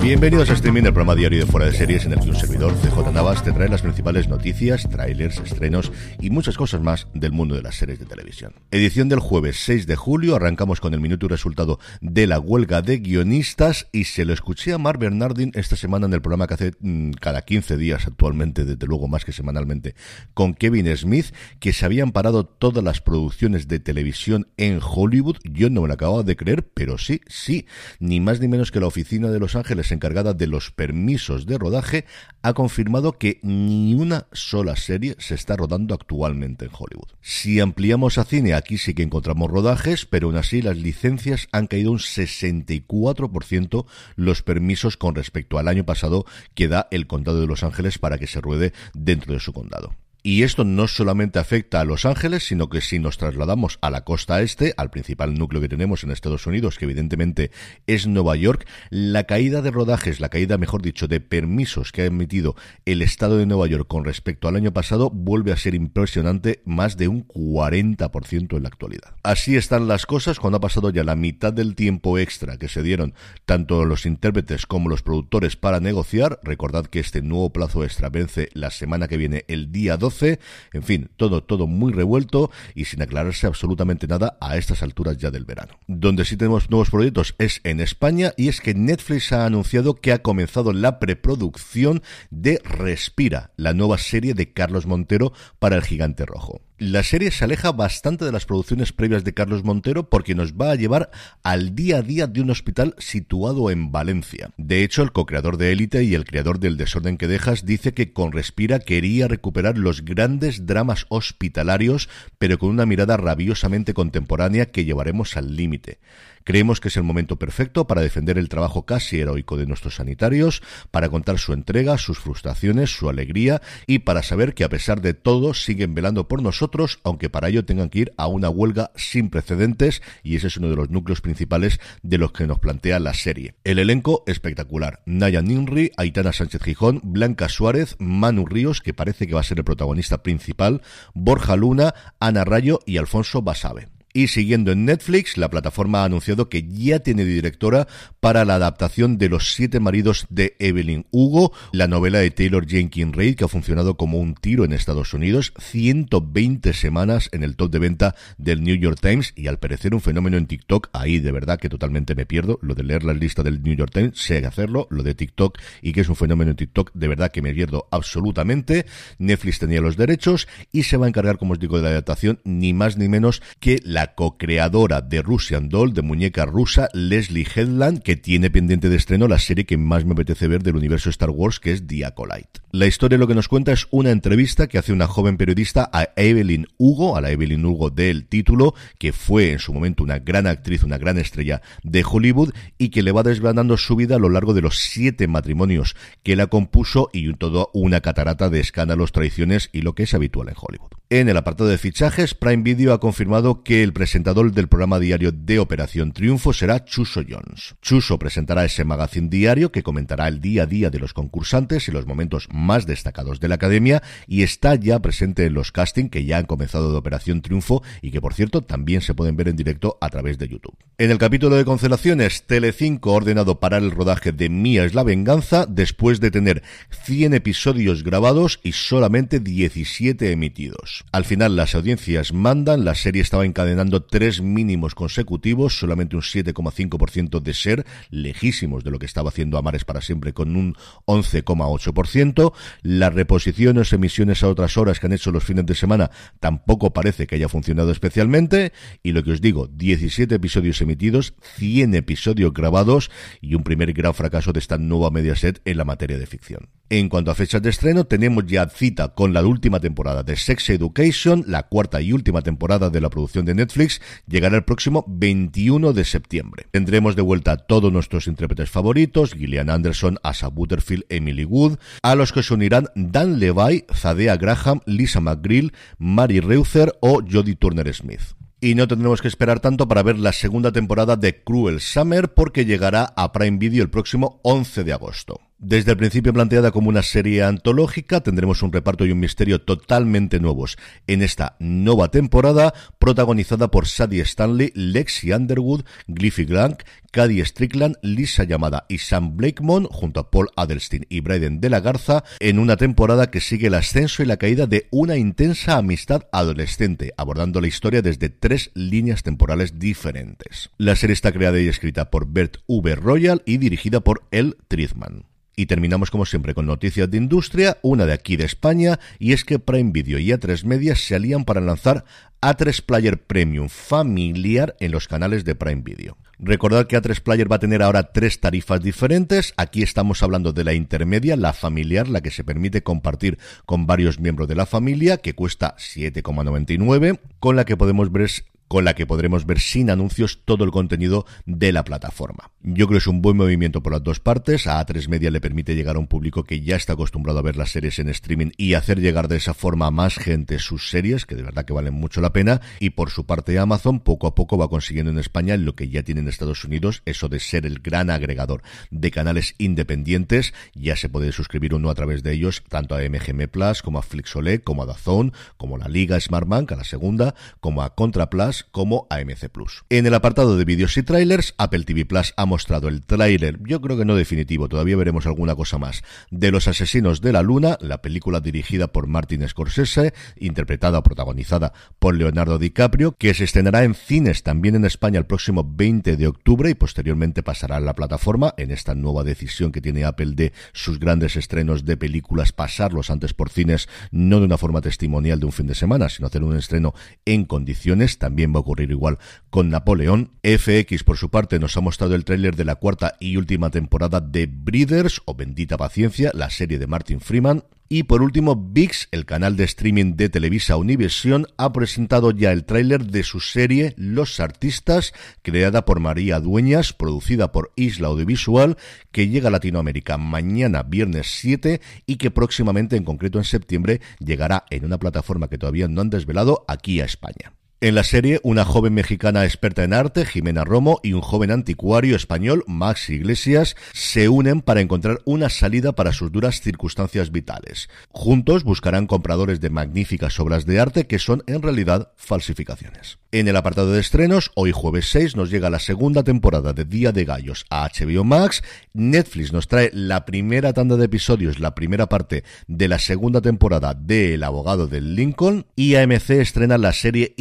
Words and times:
Bienvenidos 0.00 0.48
a 0.48 0.52
Streaming, 0.52 0.84
el 0.84 0.92
programa 0.92 1.16
diario 1.16 1.40
de 1.40 1.50
Fuera 1.50 1.66
de 1.66 1.72
Series 1.72 2.06
en 2.06 2.12
el 2.12 2.20
que 2.20 2.30
un 2.30 2.36
servidor, 2.36 2.72
CJ 2.72 3.12
Navas, 3.12 3.42
te 3.42 3.52
trae 3.52 3.68
las 3.68 3.82
principales 3.82 4.28
noticias, 4.28 4.88
trailers, 4.88 5.38
estrenos 5.38 5.92
y 6.20 6.30
muchas 6.30 6.56
cosas 6.56 6.80
más 6.80 7.08
del 7.14 7.32
mundo 7.32 7.56
de 7.56 7.62
las 7.62 7.74
series 7.74 7.98
de 7.98 8.06
televisión. 8.06 8.54
Edición 8.70 9.08
del 9.08 9.18
jueves 9.18 9.56
6 9.64 9.88
de 9.88 9.96
julio, 9.96 10.36
arrancamos 10.36 10.80
con 10.80 10.94
el 10.94 11.00
minuto 11.00 11.26
y 11.26 11.28
resultado 11.28 11.80
de 12.00 12.28
la 12.28 12.38
huelga 12.38 12.80
de 12.80 12.98
guionistas 12.98 13.88
y 13.90 14.04
se 14.04 14.24
lo 14.24 14.32
escuché 14.32 14.72
a 14.72 14.78
Mark 14.78 15.00
Bernardin 15.00 15.50
esta 15.54 15.74
semana 15.74 16.06
en 16.06 16.14
el 16.14 16.22
programa 16.22 16.46
que 16.46 16.54
hace 16.54 16.72
mm, 16.78 17.10
cada 17.20 17.42
15 17.42 17.76
días 17.76 18.06
actualmente, 18.06 18.64
desde 18.64 18.86
luego 18.86 19.08
más 19.08 19.24
que 19.24 19.32
semanalmente, 19.32 19.96
con 20.32 20.54
Kevin 20.54 20.96
Smith, 20.96 21.34
que 21.58 21.72
se 21.72 21.84
habían 21.84 22.12
parado 22.12 22.46
todas 22.46 22.84
las 22.84 23.00
producciones 23.00 23.66
de 23.66 23.80
televisión 23.80 24.46
en 24.56 24.80
Hollywood. 24.80 25.38
Yo 25.42 25.70
no 25.70 25.82
me 25.82 25.88
lo 25.88 25.94
acababa 25.94 26.22
de 26.22 26.36
creer, 26.36 26.66
pero 26.72 26.98
sí, 26.98 27.20
sí, 27.26 27.66
ni 27.98 28.20
más 28.20 28.40
ni 28.40 28.46
menos 28.46 28.70
que 28.70 28.80
la 28.80 28.86
oficina 28.86 29.28
de 29.28 29.40
Los 29.40 29.56
Ángeles 29.56 29.87
encargada 29.92 30.34
de 30.34 30.46
los 30.46 30.70
permisos 30.70 31.46
de 31.46 31.58
rodaje 31.58 32.04
ha 32.42 32.54
confirmado 32.54 33.12
que 33.12 33.40
ni 33.42 33.94
una 33.94 34.26
sola 34.32 34.76
serie 34.76 35.16
se 35.18 35.34
está 35.34 35.56
rodando 35.56 35.94
actualmente 35.94 36.64
en 36.64 36.70
Hollywood. 36.72 37.08
Si 37.20 37.60
ampliamos 37.60 38.18
a 38.18 38.24
cine, 38.24 38.54
aquí 38.54 38.78
sí 38.78 38.94
que 38.94 39.02
encontramos 39.02 39.50
rodajes, 39.50 40.06
pero 40.06 40.28
aún 40.28 40.36
así 40.36 40.62
las 40.62 40.76
licencias 40.76 41.48
han 41.52 41.66
caído 41.66 41.92
un 41.92 41.98
64% 41.98 43.86
los 44.16 44.42
permisos 44.42 44.96
con 44.96 45.14
respecto 45.14 45.58
al 45.58 45.68
año 45.68 45.84
pasado 45.84 46.24
que 46.54 46.68
da 46.68 46.88
el 46.90 47.06
condado 47.06 47.40
de 47.40 47.46
Los 47.46 47.62
Ángeles 47.62 47.98
para 47.98 48.18
que 48.18 48.26
se 48.26 48.40
ruede 48.40 48.72
dentro 48.94 49.34
de 49.34 49.40
su 49.40 49.52
condado. 49.52 49.94
Y 50.28 50.42
esto 50.42 50.62
no 50.62 50.88
solamente 50.88 51.38
afecta 51.38 51.80
a 51.80 51.86
Los 51.86 52.04
Ángeles, 52.04 52.46
sino 52.46 52.68
que 52.68 52.82
si 52.82 52.98
nos 52.98 53.16
trasladamos 53.16 53.78
a 53.80 53.88
la 53.88 54.04
costa 54.04 54.42
este, 54.42 54.74
al 54.76 54.90
principal 54.90 55.32
núcleo 55.32 55.62
que 55.62 55.70
tenemos 55.70 56.04
en 56.04 56.10
Estados 56.10 56.46
Unidos, 56.46 56.76
que 56.76 56.84
evidentemente 56.84 57.50
es 57.86 58.06
Nueva 58.06 58.36
York, 58.36 58.68
la 58.90 59.24
caída 59.24 59.62
de 59.62 59.70
rodajes, 59.70 60.20
la 60.20 60.28
caída, 60.28 60.58
mejor 60.58 60.82
dicho, 60.82 61.08
de 61.08 61.20
permisos 61.20 61.92
que 61.92 62.02
ha 62.02 62.04
emitido 62.04 62.56
el 62.84 63.00
Estado 63.00 63.38
de 63.38 63.46
Nueva 63.46 63.68
York 63.68 63.86
con 63.88 64.04
respecto 64.04 64.48
al 64.48 64.56
año 64.56 64.70
pasado 64.70 65.08
vuelve 65.08 65.50
a 65.50 65.56
ser 65.56 65.74
impresionante, 65.74 66.60
más 66.66 66.98
de 66.98 67.08
un 67.08 67.26
40% 67.26 68.54
en 68.54 68.62
la 68.62 68.68
actualidad. 68.68 69.16
Así 69.22 69.56
están 69.56 69.88
las 69.88 70.04
cosas 70.04 70.38
cuando 70.38 70.58
ha 70.58 70.60
pasado 70.60 70.90
ya 70.90 71.04
la 71.04 71.16
mitad 71.16 71.54
del 71.54 71.74
tiempo 71.74 72.18
extra 72.18 72.58
que 72.58 72.68
se 72.68 72.82
dieron 72.82 73.14
tanto 73.46 73.82
los 73.86 74.04
intérpretes 74.04 74.66
como 74.66 74.90
los 74.90 75.00
productores 75.00 75.56
para 75.56 75.80
negociar. 75.80 76.38
Recordad 76.42 76.84
que 76.84 77.00
este 77.00 77.22
nuevo 77.22 77.50
plazo 77.50 77.82
extra 77.82 78.10
vence 78.10 78.50
la 78.52 78.70
semana 78.70 79.08
que 79.08 79.16
viene, 79.16 79.46
el 79.48 79.72
día 79.72 79.96
2 80.18 80.38
en 80.72 80.82
fin, 80.82 81.10
todo, 81.16 81.42
todo 81.42 81.66
muy 81.66 81.92
revuelto 81.92 82.50
y 82.74 82.84
sin 82.84 83.02
aclararse 83.02 83.46
absolutamente 83.46 84.06
nada 84.06 84.36
a 84.40 84.56
estas 84.56 84.82
alturas 84.82 85.16
ya 85.16 85.30
del 85.30 85.44
verano. 85.44 85.78
Donde 85.86 86.24
sí 86.24 86.36
tenemos 86.36 86.70
nuevos 86.70 86.90
proyectos 86.90 87.34
es 87.38 87.60
en 87.64 87.80
España 87.80 88.32
y 88.36 88.48
es 88.48 88.60
que 88.60 88.74
Netflix 88.74 89.32
ha 89.32 89.46
anunciado 89.46 89.94
que 89.94 90.12
ha 90.12 90.22
comenzado 90.22 90.72
la 90.72 90.98
preproducción 90.98 92.02
de 92.30 92.60
Respira, 92.64 93.52
la 93.56 93.72
nueva 93.72 93.98
serie 93.98 94.34
de 94.34 94.52
Carlos 94.52 94.86
Montero 94.86 95.32
para 95.58 95.76
el 95.76 95.82
Gigante 95.82 96.26
Rojo. 96.26 96.67
La 96.80 97.02
serie 97.02 97.32
se 97.32 97.42
aleja 97.42 97.72
bastante 97.72 98.24
de 98.24 98.30
las 98.30 98.46
producciones 98.46 98.92
previas 98.92 99.24
de 99.24 99.34
Carlos 99.34 99.64
Montero 99.64 100.08
porque 100.08 100.36
nos 100.36 100.52
va 100.52 100.70
a 100.70 100.76
llevar 100.76 101.10
al 101.42 101.74
día 101.74 101.96
a 101.96 102.02
día 102.02 102.28
de 102.28 102.40
un 102.40 102.50
hospital 102.50 102.94
situado 102.98 103.72
en 103.72 103.90
Valencia. 103.90 104.52
De 104.58 104.84
hecho, 104.84 105.02
el 105.02 105.10
co-creador 105.10 105.56
de 105.56 105.72
Élite 105.72 106.04
y 106.04 106.14
el 106.14 106.24
creador 106.24 106.60
del 106.60 106.76
Desorden 106.76 107.18
que 107.18 107.26
dejas 107.26 107.66
dice 107.66 107.94
que 107.94 108.12
con 108.12 108.30
Respira 108.30 108.78
quería 108.78 109.26
recuperar 109.26 109.76
los 109.76 110.04
grandes 110.04 110.66
dramas 110.66 111.06
hospitalarios, 111.08 112.08
pero 112.38 112.60
con 112.60 112.68
una 112.68 112.86
mirada 112.86 113.16
rabiosamente 113.16 113.92
contemporánea 113.92 114.66
que 114.66 114.84
llevaremos 114.84 115.36
al 115.36 115.56
límite. 115.56 115.98
Creemos 116.48 116.80
que 116.80 116.88
es 116.88 116.96
el 116.96 117.02
momento 117.02 117.36
perfecto 117.36 117.86
para 117.86 118.00
defender 118.00 118.38
el 118.38 118.48
trabajo 118.48 118.86
casi 118.86 119.20
heroico 119.20 119.58
de 119.58 119.66
nuestros 119.66 119.96
sanitarios, 119.96 120.62
para 120.90 121.10
contar 121.10 121.38
su 121.38 121.52
entrega, 121.52 121.98
sus 121.98 122.20
frustraciones, 122.20 122.88
su 122.88 123.10
alegría 123.10 123.60
y 123.86 123.98
para 123.98 124.22
saber 124.22 124.54
que 124.54 124.64
a 124.64 124.70
pesar 124.70 125.02
de 125.02 125.12
todo 125.12 125.52
siguen 125.52 125.94
velando 125.94 126.26
por 126.26 126.40
nosotros, 126.40 127.00
aunque 127.04 127.28
para 127.28 127.50
ello 127.50 127.66
tengan 127.66 127.90
que 127.90 127.98
ir 127.98 128.14
a 128.16 128.28
una 128.28 128.48
huelga 128.48 128.92
sin 128.96 129.28
precedentes 129.28 130.00
y 130.22 130.36
ese 130.36 130.46
es 130.46 130.56
uno 130.56 130.70
de 130.70 130.76
los 130.76 130.88
núcleos 130.88 131.20
principales 131.20 131.80
de 132.02 132.16
los 132.16 132.32
que 132.32 132.46
nos 132.46 132.60
plantea 132.60 132.98
la 132.98 133.12
serie. 133.12 133.56
El 133.64 133.78
elenco 133.78 134.24
espectacular. 134.26 135.02
Naya 135.04 135.42
Ninri, 135.42 135.92
Aitana 135.98 136.32
Sánchez 136.32 136.62
Gijón, 136.62 137.02
Blanca 137.04 137.50
Suárez, 137.50 137.94
Manu 137.98 138.46
Ríos, 138.46 138.80
que 138.80 138.94
parece 138.94 139.26
que 139.26 139.34
va 139.34 139.40
a 139.40 139.44
ser 139.44 139.58
el 139.58 139.64
protagonista 139.64 140.22
principal, 140.22 140.80
Borja 141.12 141.56
Luna, 141.56 141.92
Ana 142.20 142.46
Rayo 142.46 142.80
y 142.86 142.96
Alfonso 142.96 143.42
Basabe. 143.42 143.97
Y 144.12 144.28
siguiendo 144.28 144.72
en 144.72 144.84
Netflix, 144.84 145.36
la 145.36 145.50
plataforma 145.50 146.00
ha 146.02 146.04
anunciado 146.04 146.48
que 146.48 146.66
ya 146.66 147.00
tiene 147.00 147.24
directora 147.24 147.86
para 148.20 148.44
la 148.44 148.54
adaptación 148.54 149.18
de 149.18 149.28
Los 149.28 149.52
siete 149.52 149.80
maridos 149.80 150.26
de 150.30 150.56
Evelyn 150.58 151.06
Hugo, 151.10 151.52
la 151.72 151.86
novela 151.86 152.18
de 152.18 152.30
Taylor 152.30 152.66
Jenkins 152.66 153.14
Reid 153.14 153.36
que 153.36 153.44
ha 153.44 153.48
funcionado 153.48 153.96
como 153.96 154.18
un 154.18 154.34
tiro 154.34 154.64
en 154.64 154.72
Estados 154.72 155.14
Unidos, 155.14 155.52
120 155.58 156.72
semanas 156.72 157.28
en 157.32 157.42
el 157.42 157.56
top 157.56 157.70
de 157.70 157.78
venta 157.78 158.14
del 158.38 158.62
New 158.62 158.76
York 158.76 158.98
Times 159.00 159.32
y 159.36 159.46
al 159.46 159.58
parecer 159.58 159.94
un 159.94 160.00
fenómeno 160.00 160.36
en 160.36 160.46
TikTok, 160.46 160.88
ahí 160.92 161.18
de 161.18 161.32
verdad 161.32 161.58
que 161.58 161.68
totalmente 161.68 162.14
me 162.14 162.26
pierdo, 162.26 162.58
lo 162.62 162.74
de 162.74 162.84
leer 162.84 163.04
la 163.04 163.12
lista 163.12 163.42
del 163.42 163.62
New 163.62 163.74
York 163.74 163.92
Times, 163.92 164.18
sé 164.18 164.44
hacerlo, 164.46 164.86
lo 164.90 165.02
de 165.02 165.14
TikTok 165.14 165.58
y 165.82 165.92
que 165.92 166.00
es 166.00 166.08
un 166.08 166.16
fenómeno 166.16 166.50
en 166.50 166.56
TikTok, 166.56 166.92
de 166.94 167.08
verdad 167.08 167.30
que 167.30 167.42
me 167.42 167.52
pierdo 167.52 167.88
absolutamente. 167.90 168.86
Netflix 169.18 169.58
tenía 169.58 169.80
los 169.80 169.96
derechos 169.96 170.48
y 170.72 170.84
se 170.84 170.96
va 170.96 171.06
a 171.06 171.08
encargar, 171.08 171.38
como 171.38 171.52
os 171.52 171.60
digo, 171.60 171.76
de 171.76 171.82
la 171.82 171.90
adaptación 171.90 172.40
ni 172.44 172.72
más 172.72 172.96
ni 172.96 173.08
menos 173.08 173.42
que 173.60 173.80
la 173.84 173.97
la 173.98 174.14
co-creadora 174.14 175.00
de 175.00 175.22
Russian 175.22 175.68
Doll, 175.68 175.92
de 175.92 176.02
muñeca 176.02 176.46
rusa, 176.46 176.88
Leslie 176.92 177.48
Headland, 177.52 178.00
que 178.00 178.14
tiene 178.14 178.48
pendiente 178.48 178.88
de 178.88 178.94
estreno 178.94 179.26
la 179.26 179.40
serie 179.40 179.66
que 179.66 179.76
más 179.76 180.04
me 180.04 180.12
apetece 180.12 180.46
ver 180.46 180.62
del 180.62 180.76
universo 180.76 181.10
Star 181.10 181.30
Wars, 181.30 181.58
que 181.58 181.72
es 181.72 181.84
The 181.84 182.06
Acolyte. 182.06 182.60
La 182.70 182.86
historia 182.86 183.18
lo 183.18 183.26
que 183.26 183.34
nos 183.34 183.48
cuenta 183.48 183.72
es 183.72 183.88
una 183.90 184.12
entrevista 184.12 184.68
que 184.68 184.78
hace 184.78 184.92
una 184.92 185.08
joven 185.08 185.36
periodista 185.36 185.90
a 185.92 186.10
Evelyn 186.14 186.68
Hugo, 186.76 187.16
a 187.16 187.20
la 187.20 187.32
Evelyn 187.32 187.66
Hugo 187.66 187.90
del 187.90 188.28
título, 188.28 188.72
que 189.00 189.12
fue 189.12 189.50
en 189.50 189.58
su 189.58 189.74
momento 189.74 190.04
una 190.04 190.20
gran 190.20 190.46
actriz, 190.46 190.84
una 190.84 190.98
gran 190.98 191.18
estrella 191.18 191.60
de 191.82 192.04
Hollywood, 192.08 192.54
y 192.78 192.90
que 192.90 193.02
le 193.02 193.10
va 193.10 193.24
desgranando 193.24 193.76
su 193.76 193.96
vida 193.96 194.14
a 194.14 194.20
lo 194.20 194.28
largo 194.28 194.54
de 194.54 194.62
los 194.62 194.78
siete 194.78 195.26
matrimonios 195.26 195.96
que 196.22 196.36
la 196.36 196.46
compuso 196.46 197.10
y 197.12 197.34
todo 197.34 197.68
una 197.74 198.00
catarata 198.00 198.48
de 198.48 198.60
escándalos, 198.60 199.10
traiciones 199.10 199.70
y 199.72 199.80
lo 199.80 199.96
que 199.96 200.04
es 200.04 200.14
habitual 200.14 200.50
en 200.50 200.54
Hollywood. 200.56 200.97
En 201.10 201.30
el 201.30 201.38
apartado 201.38 201.70
de 201.70 201.78
fichajes, 201.78 202.34
Prime 202.34 202.62
Video 202.62 202.92
ha 202.92 203.00
confirmado 203.00 203.62
que 203.62 203.82
el 203.82 203.94
presentador 203.94 204.52
del 204.52 204.68
programa 204.68 204.98
diario 204.98 205.32
de 205.32 205.58
Operación 205.58 206.12
Triunfo 206.12 206.52
será 206.52 206.84
Chuso 206.84 207.22
Jones. 207.26 207.76
Chuso 207.80 208.18
presentará 208.18 208.66
ese 208.66 208.84
magazine 208.84 209.30
diario 209.30 209.72
que 209.72 209.82
comentará 209.82 210.28
el 210.28 210.42
día 210.42 210.64
a 210.64 210.66
día 210.66 210.90
de 210.90 210.98
los 210.98 211.14
concursantes 211.14 211.88
y 211.88 211.92
los 211.92 212.04
momentos 212.06 212.46
más 212.52 212.84
destacados 212.84 213.40
de 213.40 213.48
la 213.48 213.54
academia 213.54 214.02
y 214.26 214.42
está 214.42 214.74
ya 214.74 215.00
presente 215.00 215.46
en 215.46 215.54
los 215.54 215.72
castings 215.72 216.10
que 216.10 216.26
ya 216.26 216.36
han 216.36 216.44
comenzado 216.44 216.92
de 216.92 216.98
Operación 216.98 217.40
Triunfo 217.40 217.82
y 218.02 218.10
que 218.10 218.20
por 218.20 218.34
cierto 218.34 218.60
también 218.64 219.00
se 219.00 219.14
pueden 219.14 219.34
ver 219.34 219.48
en 219.48 219.56
directo 219.56 219.96
a 220.02 220.10
través 220.10 220.36
de 220.36 220.48
YouTube. 220.48 220.76
En 220.98 221.10
el 221.10 221.16
capítulo 221.16 221.56
de 221.56 221.64
cancelaciones, 221.64 222.42
Telecinco 222.42 223.12
ha 223.12 223.14
ordenado 223.14 223.60
parar 223.60 223.82
el 223.82 223.92
rodaje 223.92 224.32
de 224.32 224.50
Mía 224.50 224.84
es 224.84 224.92
la 224.92 225.04
venganza 225.04 225.64
después 225.64 226.20
de 226.20 226.30
tener 226.30 226.62
100 227.04 227.32
episodios 227.32 228.04
grabados 228.04 228.60
y 228.62 228.72
solamente 228.72 229.40
17 229.40 230.32
emitidos. 230.32 230.97
Al 231.12 231.24
final 231.24 231.56
las 231.56 231.74
audiencias 231.74 232.32
mandan, 232.32 232.84
la 232.84 232.94
serie 232.94 233.22
estaba 233.22 233.46
encadenada 233.46 233.78
estrenando 233.78 234.02
tres 234.02 234.42
mínimos 234.42 234.96
consecutivos, 234.96 235.78
solamente 235.78 236.16
un 236.16 236.22
7,5% 236.22 237.40
de 237.40 237.54
ser, 237.54 237.86
lejísimos 238.10 238.82
de 238.82 238.90
lo 238.90 238.98
que 238.98 239.06
estaba 239.06 239.28
haciendo 239.28 239.56
Amares 239.56 239.84
para 239.84 240.00
siempre 240.00 240.32
con 240.32 240.56
un 240.56 240.74
11,8%. 241.06 242.52
Las 242.82 243.14
reposiciones, 243.14 243.92
emisiones 243.92 244.42
a 244.42 244.48
otras 244.48 244.76
horas 244.76 244.98
que 244.98 245.06
han 245.06 245.12
hecho 245.12 245.30
los 245.30 245.44
fines 245.44 245.64
de 245.64 245.76
semana 245.76 246.10
tampoco 246.40 246.92
parece 246.92 247.28
que 247.28 247.36
haya 247.36 247.48
funcionado 247.48 247.92
especialmente. 247.92 248.72
Y 249.04 249.12
lo 249.12 249.22
que 249.22 249.30
os 249.30 249.40
digo, 249.40 249.68
17 249.68 250.34
episodios 250.34 250.80
emitidos, 250.80 251.34
100 251.58 251.94
episodios 251.94 252.52
grabados 252.52 253.12
y 253.40 253.54
un 253.54 253.62
primer 253.62 253.92
gran 253.92 254.12
fracaso 254.12 254.52
de 254.52 254.58
esta 254.58 254.76
nueva 254.76 255.12
Mediaset 255.12 255.60
en 255.66 255.76
la 255.76 255.84
materia 255.84 256.18
de 256.18 256.26
ficción. 256.26 256.68
En 256.90 257.10
cuanto 257.10 257.30
a 257.30 257.34
fechas 257.34 257.60
de 257.60 257.68
estreno, 257.68 258.04
tenemos 258.04 258.46
ya 258.46 258.66
cita 258.66 259.08
con 259.08 259.34
la 259.34 259.44
última 259.44 259.78
temporada 259.78 260.22
de 260.22 260.36
Sex 260.36 260.70
Education, 260.70 261.44
la 261.46 261.64
cuarta 261.64 262.00
y 262.00 262.14
última 262.14 262.40
temporada 262.40 262.88
de 262.88 263.02
la 263.02 263.10
producción 263.10 263.44
de 263.44 263.54
Netflix, 263.54 264.00
llegará 264.26 264.56
el 264.56 264.64
próximo 264.64 265.04
21 265.06 265.92
de 265.92 266.04
septiembre. 266.06 266.66
Tendremos 266.70 267.14
de 267.14 267.20
vuelta 267.20 267.52
a 267.52 267.56
todos 267.58 267.92
nuestros 267.92 268.26
intérpretes 268.26 268.70
favoritos, 268.70 269.34
Gillian 269.34 269.68
Anderson, 269.68 270.18
Asa 270.22 270.48
Butterfield, 270.48 271.04
Emily 271.10 271.44
Wood, 271.44 271.76
a 272.02 272.14
los 272.14 272.32
que 272.32 272.42
se 272.42 272.54
unirán 272.54 272.88
Dan 272.94 273.38
Levy, 273.38 273.84
Zadea 273.94 274.38
Graham, 274.38 274.80
Lisa 274.86 275.20
McGrill, 275.20 275.74
Mary 275.98 276.40
Reuther 276.40 276.94
o 277.02 277.20
Jodie 277.20 277.56
Turner 277.56 277.92
Smith. 277.92 278.34
Y 278.62 278.74
no 278.74 278.88
tendremos 278.88 279.20
que 279.20 279.28
esperar 279.28 279.60
tanto 279.60 279.86
para 279.88 280.02
ver 280.02 280.18
la 280.18 280.32
segunda 280.32 280.72
temporada 280.72 281.16
de 281.16 281.44
Cruel 281.44 281.80
Summer 281.80 282.32
porque 282.32 282.64
llegará 282.64 283.12
a 283.14 283.30
Prime 283.30 283.58
Video 283.58 283.82
el 283.82 283.90
próximo 283.90 284.40
11 284.42 284.84
de 284.84 284.92
agosto. 284.94 285.47
Desde 285.60 285.90
el 285.90 285.96
principio 285.96 286.32
planteada 286.32 286.70
como 286.70 286.88
una 286.88 287.02
serie 287.02 287.42
antológica, 287.42 288.20
tendremos 288.20 288.62
un 288.62 288.72
reparto 288.72 289.04
y 289.04 289.10
un 289.10 289.18
misterio 289.18 289.60
totalmente 289.60 290.38
nuevos 290.38 290.78
en 291.08 291.20
esta 291.20 291.56
nueva 291.58 292.12
temporada, 292.12 292.72
protagonizada 293.00 293.68
por 293.68 293.88
Sadie 293.88 294.22
Stanley, 294.22 294.70
Lexi 294.76 295.32
Underwood, 295.32 295.82
Gliffy 296.06 296.44
Glank, 296.44 296.84
Cady 297.10 297.44
Strickland, 297.44 297.96
Lisa 298.02 298.44
Llamada 298.44 298.86
y 298.88 298.98
Sam 298.98 299.36
Blakemon, 299.36 299.86
junto 299.86 300.20
a 300.20 300.30
Paul 300.30 300.48
Adelstein 300.54 301.06
y 301.08 301.22
Bryden 301.22 301.60
de 301.60 301.70
la 301.70 301.80
Garza, 301.80 302.22
en 302.38 302.60
una 302.60 302.76
temporada 302.76 303.32
que 303.32 303.40
sigue 303.40 303.66
el 303.66 303.74
ascenso 303.74 304.22
y 304.22 304.26
la 304.26 304.36
caída 304.36 304.68
de 304.68 304.86
una 304.92 305.16
intensa 305.16 305.76
amistad 305.76 306.28
adolescente, 306.30 307.14
abordando 307.16 307.60
la 307.60 307.66
historia 307.66 308.00
desde 308.00 308.28
tres 308.28 308.70
líneas 308.74 309.24
temporales 309.24 309.80
diferentes. 309.80 310.70
La 310.78 310.94
serie 310.94 311.14
está 311.14 311.32
creada 311.32 311.58
y 311.58 311.66
escrita 311.66 312.12
por 312.12 312.28
Bert 312.28 312.58
V. 312.68 312.94
Royal 312.94 313.42
y 313.44 313.56
dirigida 313.56 313.98
por 313.98 314.22
El 314.30 314.56
Trizman. 314.68 315.24
Y 315.58 315.66
terminamos 315.66 316.12
como 316.12 316.24
siempre 316.24 316.54
con 316.54 316.66
noticias 316.66 317.10
de 317.10 317.16
industria, 317.16 317.78
una 317.82 318.06
de 318.06 318.12
aquí 318.12 318.36
de 318.36 318.44
España, 318.44 319.00
y 319.18 319.32
es 319.32 319.44
que 319.44 319.58
Prime 319.58 319.90
Video 319.90 320.20
y 320.20 320.28
A3 320.28 320.62
Media 320.62 320.94
se 320.94 321.16
alían 321.16 321.44
para 321.44 321.60
lanzar 321.60 322.04
A3 322.40 322.80
Player 322.80 323.20
Premium 323.20 323.68
familiar 323.68 324.76
en 324.78 324.92
los 324.92 325.08
canales 325.08 325.44
de 325.44 325.56
Prime 325.56 325.82
Video. 325.82 326.16
Recordad 326.38 326.86
que 326.86 326.96
A3 326.96 327.20
Player 327.20 327.50
va 327.50 327.56
a 327.56 327.58
tener 327.58 327.82
ahora 327.82 328.12
tres 328.12 328.38
tarifas 328.38 328.80
diferentes. 328.80 329.52
Aquí 329.56 329.82
estamos 329.82 330.22
hablando 330.22 330.52
de 330.52 330.62
la 330.62 330.74
intermedia, 330.74 331.34
la 331.34 331.52
familiar, 331.52 332.06
la 332.06 332.20
que 332.20 332.30
se 332.30 332.44
permite 332.44 332.84
compartir 332.84 333.36
con 333.66 333.84
varios 333.84 334.20
miembros 334.20 334.46
de 334.46 334.54
la 334.54 334.64
familia, 334.64 335.16
que 335.16 335.34
cuesta 335.34 335.74
7,99, 335.76 337.18
con 337.40 337.56
la 337.56 337.64
que 337.64 337.76
podemos 337.76 338.12
ver 338.12 338.30
con 338.68 338.84
la 338.84 338.94
que 338.94 339.06
podremos 339.06 339.46
ver 339.46 339.60
sin 339.60 339.90
anuncios 339.90 340.42
todo 340.44 340.64
el 340.64 340.70
contenido 340.70 341.26
de 341.46 341.72
la 341.72 341.84
plataforma. 341.84 342.50
Yo 342.62 342.86
creo 342.86 342.98
que 342.98 343.02
es 343.02 343.06
un 343.06 343.22
buen 343.22 343.36
movimiento 343.36 343.82
por 343.82 343.92
las 343.92 344.02
dos 344.02 344.20
partes. 344.20 344.66
A 344.66 344.84
A3 344.84 345.08
Media 345.08 345.30
le 345.30 345.40
permite 345.40 345.74
llegar 345.74 345.96
a 345.96 345.98
un 345.98 346.06
público 346.06 346.44
que 346.44 346.60
ya 346.60 346.76
está 346.76 346.92
acostumbrado 346.92 347.38
a 347.38 347.42
ver 347.42 347.56
las 347.56 347.70
series 347.70 347.98
en 347.98 348.08
streaming 348.10 348.50
y 348.56 348.74
hacer 348.74 349.00
llegar 349.00 349.28
de 349.28 349.36
esa 349.36 349.54
forma 349.54 349.86
a 349.86 349.90
más 349.90 350.16
gente 350.16 350.58
sus 350.58 350.90
series, 350.90 351.24
que 351.24 351.34
de 351.34 351.42
verdad 351.42 351.64
que 351.64 351.72
valen 351.72 351.94
mucho 351.94 352.20
la 352.20 352.32
pena. 352.32 352.60
Y 352.78 352.90
por 352.90 353.10
su 353.10 353.26
parte 353.26 353.58
Amazon 353.58 354.00
poco 354.00 354.26
a 354.26 354.34
poco 354.34 354.58
va 354.58 354.68
consiguiendo 354.68 355.10
en 355.10 355.18
España 355.18 355.56
lo 355.56 355.74
que 355.74 355.88
ya 355.88 356.02
tiene 356.02 356.20
en 356.20 356.28
Estados 356.28 356.64
Unidos, 356.64 357.02
eso 357.06 357.28
de 357.28 357.40
ser 357.40 357.64
el 357.64 357.80
gran 357.80 358.10
agregador 358.10 358.62
de 358.90 359.10
canales 359.10 359.54
independientes. 359.58 360.52
Ya 360.74 360.96
se 360.96 361.08
puede 361.08 361.32
suscribir 361.32 361.74
uno 361.74 361.90
a 361.90 361.94
través 361.94 362.22
de 362.22 362.32
ellos, 362.32 362.62
tanto 362.68 362.94
a 362.94 363.00
MGM 363.00 363.48
Plus 363.48 363.82
como 363.82 363.98
a 363.98 364.02
Flixolé, 364.02 364.60
como 364.60 364.82
a 364.82 364.86
Dazón, 364.86 365.32
como 365.56 365.76
a 365.76 365.78
la 365.78 365.88
Liga 365.88 366.20
Smartbank, 366.20 366.72
a 366.72 366.76
la 366.76 366.84
segunda, 366.84 367.34
como 367.60 367.82
a 367.82 367.94
Contra 367.94 368.28
Plus 368.28 368.57
como 368.64 369.06
AMC 369.10 369.48
Plus. 369.50 369.84
En 369.88 370.06
el 370.06 370.14
apartado 370.14 370.56
de 370.56 370.64
vídeos 370.64 370.96
y 370.96 371.02
trailers, 371.02 371.54
Apple 371.58 371.84
TV 371.84 372.04
Plus 372.04 372.34
ha 372.36 372.46
mostrado 372.46 372.88
el 372.88 373.04
tráiler, 373.04 373.58
yo 373.64 373.80
creo 373.80 373.96
que 373.96 374.04
no 374.04 374.14
definitivo, 374.14 374.68
todavía 374.68 374.96
veremos 374.96 375.26
alguna 375.26 375.54
cosa 375.54 375.78
más, 375.78 376.02
de 376.30 376.50
Los 376.50 376.68
Asesinos 376.68 377.20
de 377.20 377.32
la 377.32 377.42
Luna, 377.42 377.78
la 377.80 378.02
película 378.02 378.40
dirigida 378.40 378.88
por 378.88 379.06
Martin 379.06 379.48
Scorsese, 379.48 380.14
interpretada 380.36 380.98
o 380.98 381.02
protagonizada 381.02 381.72
por 381.98 382.14
Leonardo 382.14 382.58
DiCaprio, 382.58 383.14
que 383.18 383.34
se 383.34 383.44
estrenará 383.44 383.84
en 383.84 383.94
cines 383.94 384.42
también 384.42 384.74
en 384.74 384.84
España 384.84 385.18
el 385.18 385.26
próximo 385.26 385.64
20 385.68 386.16
de 386.16 386.26
octubre 386.26 386.70
y 386.70 386.74
posteriormente 386.74 387.42
pasará 387.42 387.76
a 387.76 387.80
la 387.80 387.94
plataforma 387.94 388.54
en 388.56 388.70
esta 388.70 388.94
nueva 388.94 389.24
decisión 389.24 389.72
que 389.72 389.80
tiene 389.80 390.04
Apple 390.04 390.32
de 390.34 390.52
sus 390.72 390.98
grandes 390.98 391.36
estrenos 391.36 391.84
de 391.84 391.96
películas 391.96 392.52
pasarlos 392.52 393.10
antes 393.10 393.34
por 393.34 393.50
cines, 393.50 393.88
no 394.10 394.40
de 394.40 394.46
una 394.46 394.58
forma 394.58 394.80
testimonial 394.80 395.40
de 395.40 395.46
un 395.46 395.52
fin 395.52 395.66
de 395.66 395.74
semana, 395.74 396.08
sino 396.08 396.26
hacer 396.26 396.42
un 396.42 396.56
estreno 396.56 396.94
en 397.24 397.44
condiciones, 397.44 398.18
también 398.18 398.47
va 398.52 398.58
a 398.58 398.60
ocurrir 398.60 398.90
igual 398.90 399.18
con 399.50 399.70
Napoleón. 399.70 400.32
FX, 400.42 401.04
por 401.04 401.16
su 401.16 401.30
parte, 401.30 401.58
nos 401.58 401.76
ha 401.76 401.80
mostrado 401.80 402.14
el 402.14 402.24
tráiler 402.24 402.56
de 402.56 402.64
la 402.64 402.76
cuarta 402.76 403.16
y 403.20 403.36
última 403.36 403.70
temporada 403.70 404.20
de 404.20 404.46
Breeders, 404.46 405.22
o 405.24 405.34
Bendita 405.34 405.76
Paciencia, 405.76 406.30
la 406.34 406.50
serie 406.50 406.78
de 406.78 406.86
Martin 406.86 407.20
Freeman. 407.20 407.64
Y 407.90 408.02
por 408.02 408.20
último, 408.20 408.54
VIX, 408.54 409.08
el 409.12 409.24
canal 409.24 409.56
de 409.56 409.64
streaming 409.64 410.14
de 410.16 410.28
Televisa 410.28 410.76
Univisión, 410.76 411.46
ha 411.56 411.72
presentado 411.72 412.32
ya 412.32 412.52
el 412.52 412.66
tráiler 412.66 413.06
de 413.06 413.22
su 413.22 413.40
serie 413.40 413.94
Los 413.96 414.40
Artistas, 414.40 415.14
creada 415.40 415.86
por 415.86 415.98
María 415.98 416.38
Dueñas, 416.38 416.92
producida 416.92 417.50
por 417.50 417.72
Isla 417.76 418.08
Audiovisual, 418.08 418.76
que 419.10 419.28
llega 419.28 419.48
a 419.48 419.52
Latinoamérica 419.52 420.18
mañana, 420.18 420.82
viernes 420.82 421.28
7, 421.40 421.80
y 422.04 422.16
que 422.16 422.30
próximamente, 422.30 422.96
en 422.96 423.04
concreto 423.04 423.38
en 423.38 423.44
septiembre, 423.44 424.02
llegará 424.18 424.66
en 424.68 424.84
una 424.84 424.98
plataforma 424.98 425.48
que 425.48 425.56
todavía 425.56 425.88
no 425.88 426.02
han 426.02 426.10
desvelado 426.10 426.66
aquí 426.68 427.00
a 427.00 427.06
España. 427.06 427.54
En 427.80 427.94
la 427.94 428.02
serie, 428.02 428.40
una 428.42 428.64
joven 428.64 428.92
mexicana 428.92 429.44
experta 429.44 429.84
en 429.84 429.92
arte, 429.92 430.26
Jimena 430.26 430.64
Romo, 430.64 430.98
y 431.04 431.12
un 431.12 431.20
joven 431.20 431.52
anticuario 431.52 432.16
español, 432.16 432.64
Max 432.66 433.08
Iglesias, 433.08 433.76
se 433.92 434.28
unen 434.28 434.62
para 434.62 434.80
encontrar 434.80 435.20
una 435.24 435.48
salida 435.48 435.92
para 435.92 436.12
sus 436.12 436.32
duras 436.32 436.60
circunstancias 436.60 437.30
vitales. 437.30 437.88
Juntos 438.10 438.64
buscarán 438.64 439.06
compradores 439.06 439.60
de 439.60 439.70
magníficas 439.70 440.40
obras 440.40 440.66
de 440.66 440.80
arte 440.80 441.06
que 441.06 441.20
son 441.20 441.44
en 441.46 441.62
realidad 441.62 442.10
falsificaciones. 442.16 443.20
En 443.30 443.46
el 443.46 443.56
apartado 443.56 443.92
de 443.92 444.00
estrenos, 444.00 444.50
hoy 444.54 444.72
jueves 444.72 445.10
6 445.10 445.36
nos 445.36 445.50
llega 445.50 445.68
la 445.68 445.80
segunda 445.80 446.24
temporada 446.24 446.72
de 446.72 446.86
Día 446.86 447.12
de 447.12 447.26
Gallos 447.26 447.66
a 447.68 447.86
HBO 447.86 448.24
Max. 448.24 448.62
Netflix 448.94 449.52
nos 449.52 449.68
trae 449.68 449.90
la 449.92 450.24
primera 450.24 450.72
tanda 450.72 450.96
de 450.96 451.04
episodios, 451.04 451.60
la 451.60 451.74
primera 451.74 452.08
parte 452.08 452.42
de 452.68 452.88
la 452.88 452.98
segunda 452.98 453.42
temporada 453.42 453.92
de 453.92 454.32
El 454.32 454.44
abogado 454.44 454.86
del 454.86 455.14
Lincoln. 455.14 455.66
Y 455.76 455.96
AMC 455.96 456.30
estrena 456.30 456.78
la 456.78 456.94
serie 456.94 457.34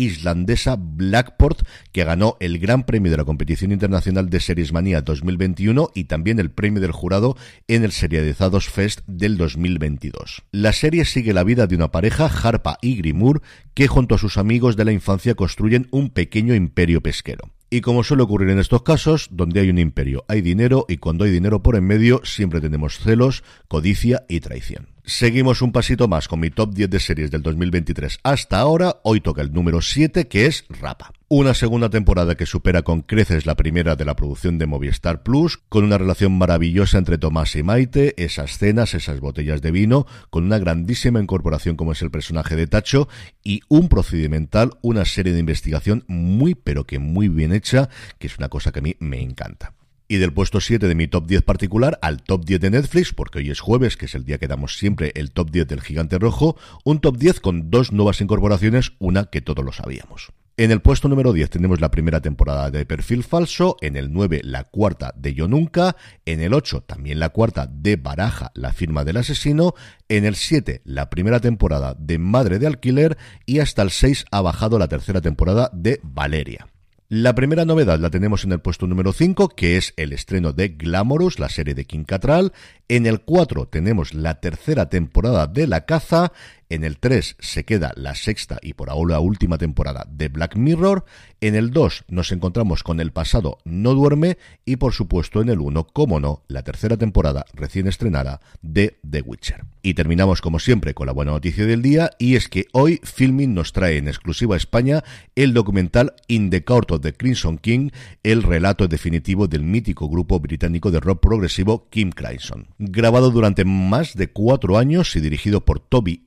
Blackport, 0.78 1.62
que 1.92 2.04
ganó 2.04 2.38
el 2.40 2.60
Gran 2.60 2.86
Premio 2.86 3.12
de 3.12 3.18
la 3.18 3.26
Competición 3.26 3.72
Internacional 3.72 4.30
de 4.30 4.40
Series 4.40 4.74
Manía 4.74 5.02
2021 5.02 5.92
y 5.94 6.06
también 6.06 6.40
el 6.40 6.52
premio 6.52 6.82
del 6.82 6.92
jurado 6.92 7.38
en 7.68 7.84
el 7.84 7.92
Serializados 7.92 8.70
Fest 8.70 9.02
del 9.08 9.38
2022. 9.38 10.44
La 10.52 10.74
serie 10.74 11.06
sigue 11.06 11.34
la 11.34 11.44
vida 11.44 11.68
de 11.68 11.76
una 11.76 11.92
pareja, 11.92 12.26
Harpa 12.26 12.78
y 12.82 12.98
Grimur, 12.98 13.42
que 13.74 13.88
junto 13.88 14.16
a 14.16 14.18
sus 14.18 14.38
amigos 14.38 14.76
de 14.76 14.86
la 14.86 14.92
infancia 14.92 15.36
construyen 15.36 15.88
un 15.92 16.10
pequeño 16.10 16.56
imperio 16.56 17.02
pesquero. 17.02 17.52
Y 17.70 17.82
como 17.82 18.04
suele 18.04 18.24
ocurrir 18.24 18.50
en 18.50 18.60
estos 18.60 18.84
casos, 18.84 19.28
donde 19.32 19.60
hay 19.60 19.70
un 19.70 19.78
imperio 19.78 20.24
hay 20.28 20.42
dinero 20.42 20.86
y 20.88 20.98
cuando 20.98 21.26
hay 21.26 21.32
dinero 21.32 21.62
por 21.62 21.76
en 21.76 21.86
medio 21.86 22.22
siempre 22.24 22.62
tenemos 22.62 23.00
celos, 23.00 23.44
codicia 23.68 24.24
y 24.30 24.40
traición. 24.40 24.97
Seguimos 25.10 25.62
un 25.62 25.72
pasito 25.72 26.10
más 26.10 26.28
con 26.28 26.42
mi 26.42 26.50
top 26.50 26.74
10 26.74 26.90
de 26.90 27.00
series 27.00 27.32
del 27.32 27.42
2023 27.42 28.20
hasta 28.24 28.60
ahora. 28.60 28.98
Hoy 29.04 29.22
toca 29.22 29.42
el 29.42 29.54
número 29.54 29.82
7 29.82 30.28
que 30.28 30.48
es 30.48 30.66
Rapa. 30.68 31.14
Una 31.30 31.54
segunda 31.54 31.90
temporada 31.90 32.36
que 32.36 32.46
supera 32.46 32.82
con 32.82 33.04
creces 33.04 33.46
la 33.46 33.56
primera 33.56 33.96
de 33.96 34.04
la 34.04 34.18
producción 34.18 34.58
de 34.58 34.66
Movistar 34.66 35.24
Plus, 35.24 35.60
con 35.70 35.86
una 35.86 35.98
relación 35.98 36.38
maravillosa 36.38 36.98
entre 36.98 37.18
Tomás 37.18 37.56
y 37.56 37.64
Maite, 37.64 38.22
esas 38.22 38.58
cenas, 38.58 38.94
esas 38.96 39.22
botellas 39.22 39.62
de 39.62 39.72
vino, 39.72 40.08
con 40.30 40.44
una 40.44 40.60
grandísima 40.60 41.22
incorporación 41.22 41.78
como 41.78 41.94
es 41.94 42.02
el 42.02 42.12
personaje 42.12 42.58
de 42.58 42.68
Tacho 42.68 43.08
y 43.46 43.62
un 43.70 43.88
procedimental, 43.88 44.72
una 44.82 45.06
serie 45.06 45.32
de 45.32 45.40
investigación 45.40 46.04
muy 46.08 46.54
pero 46.54 46.84
que 46.84 47.00
muy 47.00 47.30
bien 47.30 47.54
hecha, 47.54 47.88
que 48.20 48.28
es 48.28 48.38
una 48.38 48.50
cosa 48.50 48.74
que 48.74 48.80
a 48.80 48.84
mí 48.84 48.98
me 49.00 49.22
encanta. 49.22 49.77
Y 50.08 50.18
del 50.18 50.34
puesto 50.34 50.62
7 50.62 50.88
de 50.88 50.96
mi 50.96 51.08
top 51.08 51.28
10 51.28 51.44
particular 51.44 52.00
al 52.02 52.24
top 52.24 52.46
10 52.46 52.62
de 52.62 52.70
Netflix, 52.72 53.14
porque 53.14 53.40
hoy 53.40 53.50
es 53.50 53.60
jueves, 53.60 53.98
que 53.98 54.06
es 54.06 54.16
el 54.16 54.24
día 54.24 54.38
que 54.38 54.48
damos 54.48 54.78
siempre 54.78 55.12
el 55.16 55.32
top 55.32 55.52
10 55.52 55.68
del 55.68 55.82
gigante 55.82 56.18
rojo, 56.18 56.56
un 56.86 57.02
top 57.02 57.18
10 57.18 57.40
con 57.42 57.70
dos 57.70 57.92
nuevas 57.92 58.22
incorporaciones, 58.22 58.94
una 59.00 59.26
que 59.26 59.42
todos 59.42 59.66
lo 59.66 59.74
sabíamos. 59.74 60.32
En 60.60 60.72
el 60.72 60.82
puesto 60.82 61.08
número 61.08 61.34
10 61.34 61.52
tenemos 61.52 61.82
la 61.82 61.92
primera 61.92 62.20
temporada 62.20 62.72
de 62.72 62.84
Perfil 62.84 63.24
Falso, 63.24 63.78
en 63.80 63.96
el 63.96 64.12
9 64.12 64.42
la 64.44 64.64
cuarta 64.64 65.14
de 65.16 65.36
Yo 65.36 65.48
Nunca, 65.48 65.96
en 66.26 66.42
el 66.42 66.56
8 66.56 66.82
también 66.82 67.20
la 67.20 67.30
cuarta 67.30 67.68
de 67.68 67.96
Baraja, 67.96 68.52
la 68.56 68.74
firma 68.74 69.04
del 69.04 69.18
asesino, 69.18 69.76
en 70.10 70.26
el 70.26 70.34
7 70.36 70.82
la 70.84 71.12
primera 71.12 71.42
temporada 71.42 71.96
de 72.00 72.18
Madre 72.18 72.58
de 72.58 72.66
Alquiler 72.66 73.20
y 73.46 73.60
hasta 73.60 73.84
el 73.84 73.92
6 73.92 74.26
ha 74.32 74.42
bajado 74.42 74.80
la 74.80 74.88
tercera 74.88 75.22
temporada 75.22 75.70
de 75.74 76.00
Valeria. 76.02 76.68
La 77.10 77.36
primera 77.36 77.64
novedad 77.64 78.00
la 78.00 78.10
tenemos 78.10 78.44
en 78.44 78.52
el 78.52 78.60
puesto 78.60 78.86
número 78.86 79.14
5, 79.14 79.48
que 79.56 79.78
es 79.78 79.94
el 79.96 80.12
estreno 80.12 80.52
de 80.52 80.68
Glamorous, 80.68 81.40
la 81.40 81.48
serie 81.48 81.74
de 81.74 81.86
King 81.86 82.04
Catral. 82.04 82.52
En 82.90 83.06
el 83.06 83.22
4 83.22 83.66
tenemos 83.68 84.14
la 84.14 84.42
tercera 84.42 84.90
temporada 84.90 85.48
de 85.48 85.68
La 85.68 85.86
Caza. 85.86 86.34
En 86.70 86.84
el 86.84 86.98
3 86.98 87.38
se 87.40 87.64
queda 87.64 87.94
la 87.96 88.14
sexta 88.14 88.58
y 88.62 88.74
por 88.74 88.90
ahora 88.90 89.20
última 89.20 89.58
temporada 89.58 90.06
de 90.10 90.28
Black 90.28 90.58
Mirror. 90.58 91.06
En 91.40 91.56
el 91.56 91.72
2 91.72 92.06
nos 92.10 92.32
encontramos 92.32 92.84
con 92.84 93.00
El 93.00 93.12
pasado 93.12 93.60
no 93.64 93.94
duerme. 93.94 94.38
Y 94.66 94.76
por 94.76 94.94
supuesto 94.94 95.42
en 95.42 95.50
el 95.50 95.60
1, 95.60 95.86
como 95.94 96.20
no, 96.20 96.44
la 96.48 96.64
tercera 96.64 96.98
temporada 96.98 97.46
recién 97.54 97.88
estrenada 97.88 98.42
de 98.62 99.00
The 99.10 99.22
Witcher. 99.22 99.64
Y 99.82 99.94
terminamos 99.94 100.42
como 100.42 100.60
siempre 100.60 100.94
con 100.94 101.08
la 101.08 101.14
buena 101.14 101.32
noticia 101.32 101.66
del 101.66 101.82
día 101.82 102.12
y 102.20 102.36
es 102.36 102.50
que 102.50 102.66
hoy 102.74 103.00
Filming 103.04 103.54
nos 103.54 103.72
trae 103.72 103.98
en 103.98 104.10
exclusiva 104.10 104.56
a 104.56 104.58
España 104.58 105.04
el 105.36 105.54
documental 105.54 106.16
In 106.28 106.50
the 106.50 106.66
Court 106.66 106.92
of 106.92 107.02
the 107.02 107.14
Crimson 107.14 107.58
King, 107.58 107.92
el 108.24 108.44
relato 108.44 108.90
definitivo 108.90 109.48
del 109.48 109.64
mítico 109.64 110.10
grupo 110.10 110.42
británico 110.42 110.92
de 110.92 111.00
rock 111.00 111.22
progresivo 111.22 111.88
Kim 111.90 112.10
Crimson. 112.10 112.68
Grabado 112.78 113.32
durante 113.32 113.64
más 113.64 114.16
de 114.16 114.28
cuatro 114.28 114.78
años 114.78 115.16
y 115.16 115.22
dirigido 115.22 115.64
por 115.64 115.80
Toby 115.80 116.26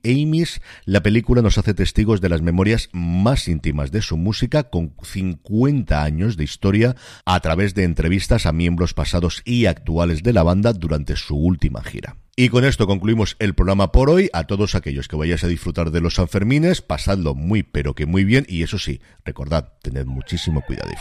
La 0.85 1.03
película 1.03 1.41
nos 1.41 1.57
hace 1.57 1.73
testigos 1.73 2.21
de 2.21 2.29
las 2.29 2.41
memorias 2.41 2.89
más 2.93 3.47
íntimas 3.47 3.91
de 3.91 4.01
su 4.01 4.17
música 4.17 4.63
con 4.63 4.93
50 5.01 6.03
años 6.03 6.37
de 6.37 6.43
historia 6.43 6.95
a 7.25 7.39
través 7.41 7.75
de 7.75 7.83
entrevistas 7.83 8.45
a 8.45 8.51
miembros 8.51 8.93
pasados 8.93 9.41
y 9.45 9.65
actuales 9.65 10.23
de 10.23 10.33
la 10.33 10.43
banda 10.43 10.73
durante 10.73 11.15
su 11.15 11.35
última 11.35 11.83
gira. 11.83 12.15
Y 12.37 12.49
con 12.49 12.63
esto 12.63 12.87
concluimos 12.87 13.35
el 13.39 13.53
programa 13.53 13.91
por 13.91 14.09
hoy. 14.09 14.29
A 14.31 14.45
todos 14.45 14.75
aquellos 14.75 15.07
que 15.07 15.17
vayáis 15.17 15.43
a 15.43 15.47
disfrutar 15.47 15.91
de 15.91 15.99
los 15.99 16.15
Sanfermines, 16.15 16.81
pasadlo 16.81 17.35
muy 17.35 17.63
pero 17.63 17.93
que 17.93 18.05
muy 18.05 18.23
bien. 18.23 18.45
Y 18.47 18.63
eso 18.63 18.79
sí, 18.79 19.01
recordad, 19.25 19.73
tened 19.81 20.05
muchísimo 20.05 20.61
cuidado 20.61 20.91
y 20.91 20.95